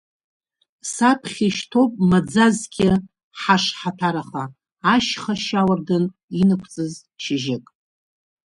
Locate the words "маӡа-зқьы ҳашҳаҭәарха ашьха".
2.09-5.33